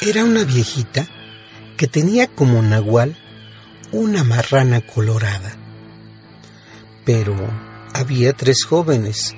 Era 0.00 0.24
una 0.24 0.44
viejita 0.44 1.08
que 1.78 1.86
tenía 1.86 2.26
como 2.26 2.60
nahual 2.60 3.16
una 3.90 4.22
marrana 4.22 4.82
colorada. 4.82 5.56
Pero 7.06 7.34
había 7.94 8.34
tres 8.34 8.64
jóvenes 8.64 9.34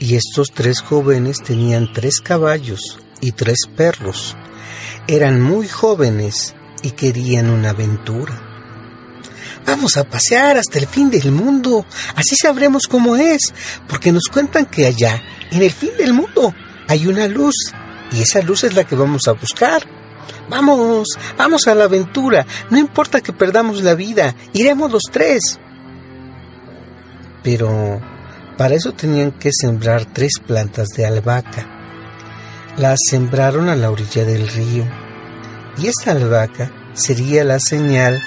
y 0.00 0.16
estos 0.16 0.48
tres 0.52 0.80
jóvenes 0.80 1.42
tenían 1.42 1.92
tres 1.92 2.20
caballos 2.20 2.98
y 3.20 3.32
tres 3.32 3.58
perros. 3.76 4.36
Eran 5.06 5.40
muy 5.40 5.68
jóvenes 5.68 6.54
y 6.82 6.92
querían 6.92 7.50
una 7.50 7.70
aventura. 7.70 8.44
Vamos 9.66 9.96
a 9.96 10.04
pasear 10.04 10.56
hasta 10.56 10.78
el 10.78 10.86
fin 10.86 11.10
del 11.10 11.30
mundo, 11.30 11.84
así 12.14 12.36
sabremos 12.40 12.86
cómo 12.86 13.16
es, 13.16 13.52
porque 13.86 14.12
nos 14.12 14.24
cuentan 14.32 14.66
que 14.66 14.86
allá, 14.86 15.22
en 15.50 15.62
el 15.62 15.70
fin 15.70 15.90
del 15.98 16.14
mundo, 16.14 16.54
hay 16.86 17.06
una 17.06 17.28
luz, 17.28 17.54
y 18.12 18.22
esa 18.22 18.40
luz 18.40 18.64
es 18.64 18.74
la 18.74 18.84
que 18.84 18.96
vamos 18.96 19.28
a 19.28 19.32
buscar. 19.32 19.82
Vamos, 20.48 21.08
vamos 21.36 21.66
a 21.66 21.74
la 21.74 21.84
aventura, 21.84 22.46
no 22.70 22.78
importa 22.78 23.20
que 23.20 23.34
perdamos 23.34 23.82
la 23.82 23.94
vida, 23.94 24.34
iremos 24.54 24.90
los 24.90 25.02
tres. 25.12 25.58
Pero 27.42 28.00
para 28.58 28.74
eso 28.74 28.92
tenían 28.92 29.30
que 29.30 29.50
sembrar 29.52 30.04
tres 30.04 30.32
plantas 30.44 30.88
de 30.88 31.06
albahaca. 31.06 31.66
Las 32.76 32.98
sembraron 33.08 33.68
a 33.68 33.76
la 33.76 33.90
orilla 33.90 34.24
del 34.24 34.48
río, 34.48 34.84
y 35.78 35.86
esa 35.86 36.10
albahaca 36.10 36.72
sería 36.92 37.44
la 37.44 37.60
señal 37.60 38.20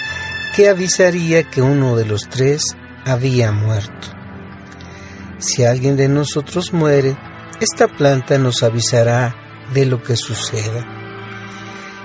que 0.56 0.70
avisaría 0.70 1.44
que 1.44 1.62
uno 1.62 1.98
de 1.98 2.06
los 2.06 2.30
tres 2.30 2.78
había 3.06 3.52
muerto. 3.52 4.08
Si 5.38 5.66
alguien 5.66 5.98
de 5.98 6.08
nosotros 6.08 6.72
muere, 6.72 7.18
esta 7.60 7.90
planta 7.90 8.38
nos 8.38 8.64
avisará 8.64 9.36
de 9.74 9.86
lo 9.86 10.02
que 10.02 10.16
suceda. 10.16 10.86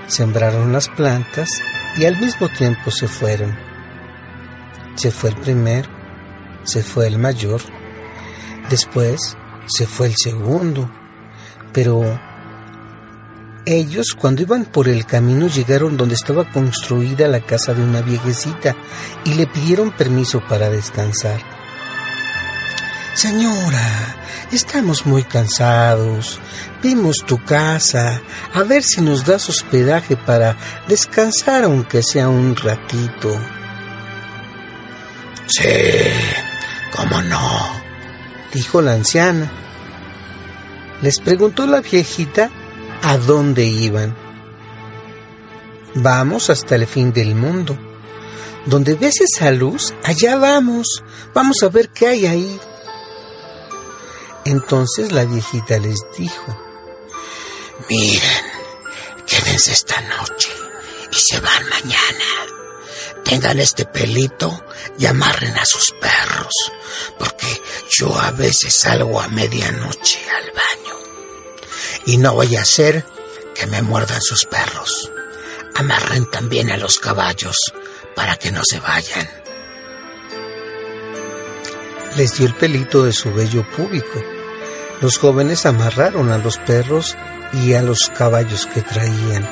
Sembraron 0.07 0.73
las 0.73 0.89
plantas 0.89 1.49
y 1.97 2.05
al 2.05 2.19
mismo 2.19 2.49
tiempo 2.49 2.91
se 2.91 3.07
fueron. 3.07 3.57
Se 4.95 5.11
fue 5.11 5.29
el 5.29 5.37
primero, 5.37 5.89
se 6.63 6.83
fue 6.83 7.07
el 7.07 7.19
mayor, 7.19 7.61
después 8.69 9.37
se 9.67 9.85
fue 9.85 10.07
el 10.07 10.15
segundo, 10.15 10.89
pero 11.73 12.19
ellos, 13.65 14.15
cuando 14.17 14.41
iban 14.41 14.63
por 14.65 14.87
el 14.87 15.05
camino, 15.05 15.47
llegaron 15.47 15.97
donde 15.97 16.15
estaba 16.15 16.49
construida 16.51 17.27
la 17.27 17.41
casa 17.41 17.73
de 17.73 17.83
una 17.83 18.01
viejecita 18.01 18.75
y 19.25 19.33
le 19.33 19.45
pidieron 19.45 19.91
permiso 19.91 20.41
para 20.47 20.69
descansar. 20.69 21.41
Señora, 23.13 24.15
estamos 24.51 25.05
muy 25.05 25.23
cansados. 25.23 26.39
Vimos 26.81 27.17
tu 27.25 27.43
casa, 27.43 28.21
a 28.53 28.63
ver 28.63 28.83
si 28.83 29.01
nos 29.01 29.25
das 29.25 29.49
hospedaje 29.49 30.15
para 30.15 30.55
descansar 30.87 31.65
aunque 31.65 32.03
sea 32.03 32.29
un 32.29 32.55
ratito. 32.55 33.37
Sí, 35.47 35.67
cómo 36.95 37.21
no, 37.23 37.76
dijo 38.53 38.81
la 38.81 38.93
anciana. 38.93 39.51
Les 41.01 41.19
preguntó 41.19 41.65
la 41.67 41.81
viejita 41.81 42.49
a 43.03 43.17
dónde 43.17 43.65
iban. 43.65 44.15
Vamos 45.95 46.49
hasta 46.49 46.75
el 46.75 46.87
fin 46.87 47.13
del 47.13 47.35
mundo. 47.35 47.77
Donde 48.65 48.95
ves 48.95 49.21
esa 49.21 49.51
luz, 49.51 49.93
allá 50.03 50.37
vamos. 50.37 51.03
Vamos 51.33 51.63
a 51.63 51.69
ver 51.69 51.89
qué 51.89 52.07
hay 52.07 52.25
ahí. 52.25 52.59
Entonces 54.45 55.11
la 55.11 55.25
viejita 55.25 55.77
les 55.77 55.97
dijo, 56.17 56.57
Miren, 57.89 58.21
quédense 59.25 59.71
esta 59.71 60.01
noche 60.01 60.49
y 61.11 61.15
se 61.15 61.39
van 61.39 61.69
mañana. 61.69 62.56
Tengan 63.27 63.59
este 63.59 63.83
pelito 63.83 64.63
y 64.97 65.05
amarren 65.05 65.57
a 65.57 65.65
sus 65.65 65.91
perros, 65.99 66.53
porque 67.19 67.61
yo 67.89 68.17
a 68.17 68.31
veces 68.31 68.73
salgo 68.73 69.19
a 69.19 69.27
medianoche 69.27 70.19
al 70.33 70.45
baño 70.45 70.97
y 72.05 72.17
no 72.17 72.33
voy 72.35 72.55
a 72.55 72.61
hacer 72.61 73.05
que 73.53 73.67
me 73.67 73.81
muerdan 73.81 74.21
sus 74.21 74.45
perros. 74.45 75.11
Amarren 75.75 76.31
también 76.31 76.71
a 76.71 76.77
los 76.77 76.99
caballos 76.99 77.57
para 78.15 78.37
que 78.37 78.53
no 78.53 78.61
se 78.63 78.79
vayan. 78.79 79.29
Les 82.15 82.37
dio 82.37 82.47
el 82.47 82.55
pelito 82.55 83.03
de 83.03 83.11
su 83.11 83.33
vello 83.33 83.69
público. 83.71 84.23
Los 85.01 85.17
jóvenes 85.17 85.65
amarraron 85.65 86.31
a 86.31 86.37
los 86.37 86.57
perros 86.59 87.17
y 87.51 87.73
a 87.73 87.81
los 87.81 88.09
caballos 88.17 88.67
que 88.67 88.81
traían. 88.81 89.47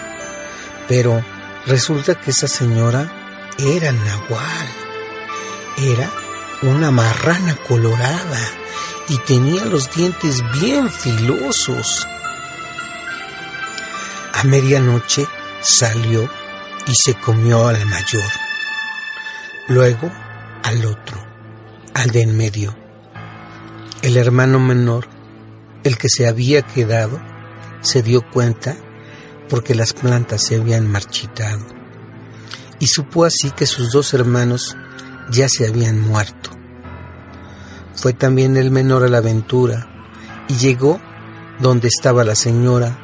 Pero 0.88 1.24
resulta 1.68 2.16
que 2.16 2.32
esa 2.32 2.48
señora 2.48 3.15
era 3.58 3.92
Nahual. 3.92 4.68
Era 5.78 6.10
una 6.62 6.92
marrana 6.92 7.56
colorada 7.68 8.40
y 9.10 9.18
tenía 9.20 9.66
los 9.66 9.94
dientes 9.94 10.44
bien 10.60 10.90
filosos. 10.90 12.08
A 14.34 14.44
medianoche 14.44 15.26
salió 15.62 16.30
y 16.88 16.94
se 16.96 17.14
comió 17.16 17.68
al 17.68 17.86
mayor, 17.86 18.30
luego 19.68 20.12
al 20.64 20.86
otro, 20.86 21.26
al 21.94 22.12
de 22.12 22.22
en 22.22 22.38
medio. 22.38 22.76
El 24.02 24.18
hermano 24.18 24.60
menor, 24.60 25.08
el 25.84 25.98
que 25.98 26.10
se 26.10 26.28
había 26.28 26.62
quedado, 26.62 27.22
se 27.82 28.04
dio 28.04 28.22
cuenta 28.30 28.76
porque 29.50 29.76
las 29.76 29.94
plantas 29.94 30.44
se 30.44 30.56
habían 30.56 30.90
marchitado 30.92 31.75
y 32.80 32.88
supo 32.88 33.26
así 33.26 33.52
que 33.52 33.66
sus 33.66 33.92
dos 33.92 34.14
hermanos 34.14 34.76
ya 35.30 35.48
se 35.50 35.68
habían 35.68 36.00
muerto. 36.00 36.52
Fue 37.96 38.14
también 38.14 38.58
el 38.58 38.72
menor 38.72 39.04
a 39.04 39.08
la 39.08 39.20
aventura 39.20 39.88
y 40.48 40.56
llegó 40.56 41.00
donde 41.60 41.88
estaba 41.88 42.24
la 42.24 42.36
señora 42.36 42.98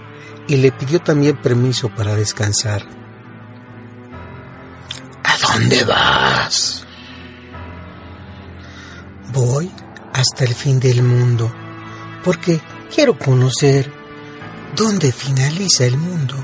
y 0.48 0.58
le 0.58 0.72
pidió 0.72 1.00
también 1.00 1.42
permiso 1.42 1.90
para 1.90 2.16
descansar. 2.16 2.84
¿A 5.24 5.54
dónde 5.54 5.84
vas? 5.86 6.86
Voy 9.34 9.72
hasta 10.14 10.44
el 10.44 10.54
fin 10.54 10.80
del 10.80 11.04
mundo, 11.04 11.52
porque 12.24 12.60
quiero 12.94 13.18
conocer 13.18 13.92
dónde 14.76 15.12
finaliza 15.12 15.86
el 15.86 15.98
mundo. 15.98 16.36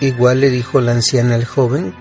Igual 0.00 0.40
le 0.40 0.50
dijo 0.50 0.80
la 0.80 0.92
anciana 0.92 1.34
al 1.34 1.44
joven 1.44 1.94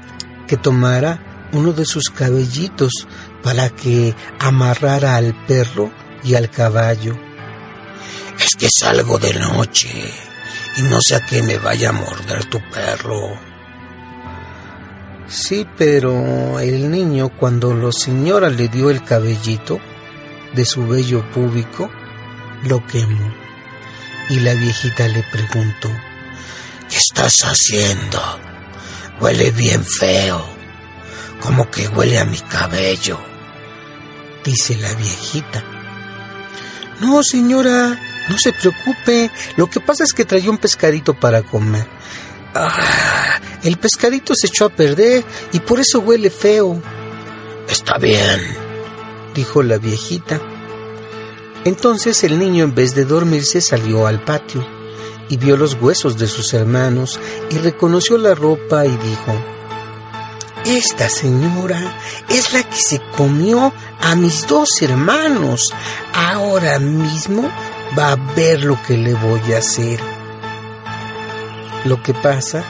que 0.48 0.58
tomara 0.58 1.48
uno 1.52 1.74
de 1.74 1.86
sus 1.86 2.10
cabellitos 2.10 3.08
para 3.44 3.70
que 3.70 4.16
amarrara 4.40 5.16
al 5.16 5.34
perro 5.46 5.92
y 6.24 6.36
al 6.36 6.50
caballo 6.50 7.18
es 8.40 8.56
que 8.56 8.68
salgo 8.70 9.18
de 9.18 9.34
noche 9.34 9.90
y 10.78 10.82
no 10.84 11.02
sé 11.02 11.16
a 11.16 11.26
qué 11.26 11.42
me 11.42 11.58
vaya 11.58 11.90
a 11.90 11.94
morder 11.94 12.46
tu 12.46 12.60
perro. 12.70 13.38
Sí, 15.28 15.68
pero 15.78 16.60
el 16.60 16.90
niño 16.90 17.30
cuando 17.30 17.74
la 17.74 17.92
señora 17.92 18.50
le 18.50 18.68
dio 18.68 18.90
el 18.90 19.04
cabellito 19.04 19.80
de 20.54 20.66
su 20.66 20.88
vello 20.88 21.30
público, 21.32 21.90
lo 22.64 22.86
quemó. 22.86 23.34
Y 24.30 24.40
la 24.40 24.54
viejita 24.54 25.08
le 25.08 25.24
preguntó, 25.24 25.90
¿qué 26.89 26.98
estás 26.98 27.34
haciendo? 27.44 28.19
Huele 29.19 29.51
bien 29.51 29.84
feo, 29.84 30.45
como 31.42 31.69
que 31.69 31.88
huele 31.88 32.19
a 32.19 32.25
mi 32.25 32.39
cabello. 32.39 33.19
Dice 34.44 34.75
la 34.78 34.94
viejita. 34.94 35.63
No, 37.01 37.24
señora, 37.24 38.00
no 38.30 38.38
se 38.38 38.54
preocupe, 38.54 39.31
lo 39.56 39.68
que 39.68 39.80
pasa 39.80 40.04
es 40.04 40.13
que 40.13 40.25
traía 40.25 40.50
un 40.50 40.57
pescadito 40.57 41.13
para 41.13 41.44
comer. 41.44 41.86
Ah, 42.54 43.40
el 43.63 43.78
pescadito 43.78 44.33
se 44.36 44.48
echó 44.48 44.66
a 44.66 44.69
perder 44.69 45.24
y 45.51 45.60
por 45.60 45.80
eso 45.80 46.00
huele 46.00 46.30
feo. 46.30 46.81
Está 47.68 47.98
bien, 47.98 48.40
dijo 49.36 49.62
la 49.62 49.78
viejita. 49.78 50.40
Entonces 51.66 52.24
el 52.24 52.40
niño 52.40 52.63
en 52.63 52.74
vez 52.74 52.95
de 52.95 53.04
dormirse 53.04 53.60
salió 53.62 54.07
al 54.07 54.24
patio 54.24 54.77
y 55.30 55.38
vio 55.38 55.58
los 55.58 55.76
huesos 55.82 56.18
de 56.18 56.28
sus 56.28 56.54
hermanos 56.54 57.20
y 57.50 57.58
reconoció 57.58 58.18
la 58.18 58.36
ropa 58.36 58.86
y 58.86 58.90
dijo, 58.90 59.34
Esta 60.66 61.10
señora 61.10 61.98
es 62.30 62.54
la 62.54 62.64
que 62.64 62.78
se 62.78 63.02
comió 63.16 63.74
a 64.00 64.16
mis 64.16 64.48
dos 64.48 64.82
hermanos. 64.82 65.74
Ahora 66.14 66.80
mismo 66.80 67.50
va 67.98 68.14
a 68.14 68.34
ver 68.36 68.64
lo 68.64 68.82
que 68.84 68.98
le 68.98 69.14
voy 69.14 69.54
a 69.54 69.60
hacer. 69.60 70.00
Lo 71.86 72.02
que 72.04 72.14
pasa 72.14 72.64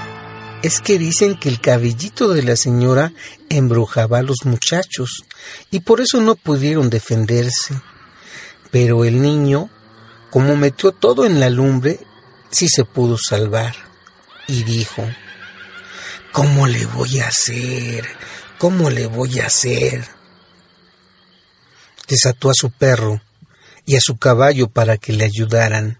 es 0.61 0.81
que 0.81 0.97
dicen 0.97 1.37
que 1.37 1.49
el 1.49 1.61
cabellito 1.61 2.29
de 2.29 2.43
la 2.43 2.55
señora 2.55 3.13
embrujaba 3.49 4.19
a 4.19 4.23
los 4.23 4.45
muchachos 4.45 5.23
y 5.71 5.81
por 5.81 6.01
eso 6.01 6.21
no 6.21 6.35
pudieron 6.35 6.89
defenderse. 6.89 7.75
Pero 8.71 9.05
el 9.05 9.21
niño, 9.21 9.69
como 10.29 10.55
metió 10.55 10.91
todo 10.91 11.25
en 11.25 11.39
la 11.39 11.49
lumbre, 11.49 11.99
sí 12.51 12.67
se 12.67 12.85
pudo 12.85 13.17
salvar 13.17 13.75
y 14.47 14.63
dijo, 14.63 15.03
¿cómo 16.31 16.67
le 16.67 16.85
voy 16.85 17.19
a 17.19 17.27
hacer? 17.27 18.05
¿Cómo 18.57 18.89
le 18.89 19.05
voy 19.07 19.39
a 19.39 19.47
hacer? 19.47 20.07
Desató 22.07 22.49
a 22.49 22.53
su 22.53 22.71
perro 22.71 23.21
y 23.85 23.95
a 23.95 23.99
su 24.01 24.17
caballo 24.17 24.69
para 24.69 24.97
que 24.97 25.13
le 25.13 25.25
ayudaran. 25.25 25.99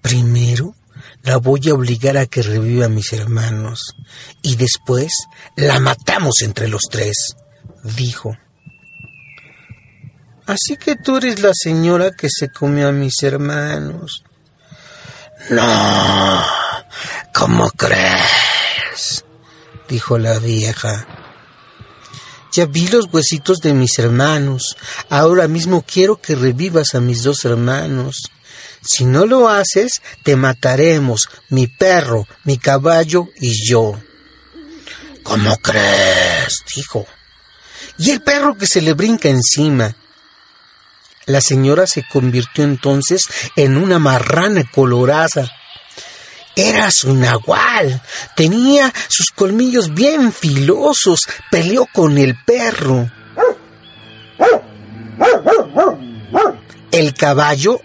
Primero 0.00 0.74
la 1.22 1.36
voy 1.38 1.68
a 1.68 1.74
obligar 1.74 2.16
a 2.16 2.26
que 2.26 2.42
reviva 2.42 2.86
a 2.86 2.90
mis 2.90 3.12
hermanos 3.12 3.94
y 4.42 4.56
después 4.56 5.12
la 5.56 5.78
matamos 5.80 6.42
entre 6.42 6.68
los 6.68 6.82
tres, 6.90 7.36
dijo. 7.84 8.36
Así 10.46 10.76
que 10.76 10.96
tú 10.96 11.16
eres 11.16 11.40
la 11.40 11.52
señora 11.54 12.10
que 12.10 12.28
se 12.28 12.50
comió 12.50 12.88
a 12.88 12.92
mis 12.92 13.22
hermanos. 13.22 14.24
No, 15.50 16.44
¿cómo 17.34 17.70
crees? 17.70 19.24
dijo 19.88 20.18
la 20.18 20.38
vieja. 20.38 21.06
Ya 22.52 22.66
vi 22.66 22.86
los 22.88 23.06
huesitos 23.12 23.58
de 23.58 23.72
mis 23.72 23.98
hermanos. 23.98 24.76
Ahora 25.08 25.48
mismo 25.48 25.84
quiero 25.86 26.20
que 26.20 26.34
revivas 26.34 26.94
a 26.94 27.00
mis 27.00 27.22
dos 27.22 27.44
hermanos. 27.44 28.30
Si 28.82 29.04
no 29.04 29.26
lo 29.26 29.48
haces, 29.48 30.02
te 30.22 30.36
mataremos, 30.36 31.28
mi 31.48 31.66
perro, 31.66 32.26
mi 32.44 32.58
caballo 32.58 33.28
y 33.40 33.66
yo. 33.66 34.00
¿Cómo 35.22 35.56
crees? 35.58 36.64
dijo. 36.74 37.06
Y 37.98 38.10
el 38.10 38.22
perro 38.22 38.56
que 38.56 38.66
se 38.66 38.80
le 38.80 38.92
brinca 38.94 39.28
encima. 39.28 39.94
La 41.26 41.40
señora 41.40 41.86
se 41.86 42.04
convirtió 42.08 42.64
entonces 42.64 43.28
en 43.54 43.76
una 43.76 43.98
marrana 43.98 44.64
colorada. 44.72 45.50
Era 46.56 46.90
su 46.90 47.14
nahual. 47.14 48.02
Tenía 48.36 48.92
sus 49.08 49.30
colmillos 49.30 49.94
bien 49.94 50.32
filosos. 50.32 51.20
Peleó 51.50 51.86
con 51.92 52.18
el 52.18 52.36
perro. 52.44 53.10
El 56.90 57.14
caballo 57.14 57.80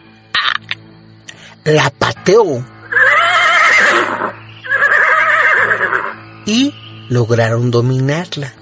la 1.64 1.90
pateó. 1.92 2.66
Y 6.46 6.74
lograron 7.10 7.72
dominarla. 7.72 8.54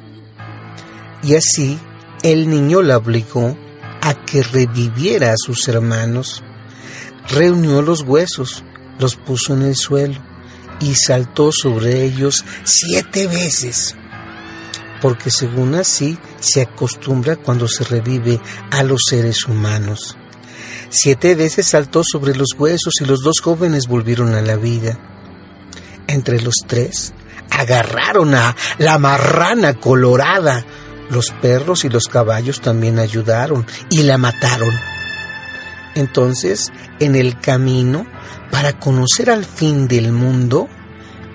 Y 1.23 1.35
así 1.35 1.79
el 2.23 2.49
niño 2.49 2.81
la 2.81 2.97
obligó 2.97 3.57
a 4.05 4.13
que 4.13 4.43
reviviera 4.43 5.31
a 5.31 5.37
sus 5.37 5.67
hermanos. 5.67 6.43
Reunió 7.27 7.81
los 7.81 8.03
huesos, 8.03 8.63
los 8.99 9.15
puso 9.15 9.55
en 9.55 9.63
el 9.63 9.75
suelo 9.75 10.21
y 10.79 10.93
saltó 10.93 11.51
sobre 11.51 12.03
ellos 12.03 12.45
siete 12.63 13.25
veces, 13.25 13.95
porque 15.01 15.31
según 15.31 15.73
así 15.73 16.19
se 16.39 16.61
acostumbra 16.61 17.35
cuando 17.35 17.67
se 17.67 17.83
revive 17.83 18.39
a 18.69 18.83
los 18.83 19.01
seres 19.09 19.47
humanos. 19.47 20.15
Siete 20.89 21.33
veces 21.33 21.65
saltó 21.65 22.03
sobre 22.03 22.35
los 22.35 22.49
huesos 22.57 22.93
y 23.01 23.05
los 23.05 23.21
dos 23.21 23.39
jóvenes 23.41 23.87
volvieron 23.87 24.35
a 24.35 24.41
la 24.41 24.55
vida. 24.55 24.99
Entre 26.07 26.39
los 26.41 26.55
tres 26.67 27.15
agarraron 27.49 28.35
a 28.35 28.55
la 28.77 28.99
marrana 28.99 29.73
colorada. 29.73 30.63
Los 31.09 31.31
perros 31.41 31.85
y 31.85 31.89
los 31.89 32.05
caballos 32.05 32.61
también 32.61 32.99
ayudaron 32.99 33.65
y 33.89 34.03
la 34.03 34.17
mataron. 34.17 34.73
Entonces, 35.95 36.71
en 36.99 37.15
el 37.15 37.39
camino, 37.39 38.05
para 38.51 38.79
conocer 38.79 39.29
al 39.29 39.45
fin 39.45 39.87
del 39.87 40.11
mundo, 40.11 40.67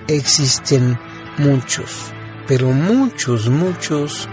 existen 0.07 0.99
muchos, 1.37 2.13
pero 2.47 2.71
muchos, 2.71 3.49
muchos 3.49 4.27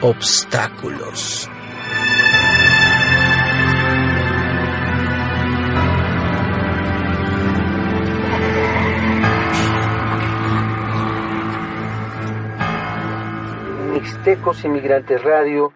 obstáculos. 0.00 1.48
Mixtecos 14.04 14.62
Inmigrantes 14.66 15.22
Radio 15.22 15.72